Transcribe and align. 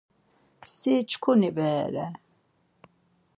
Si 0.73 0.93
çkuni 1.09 1.49
bere 1.55 1.87
re. 1.93 2.07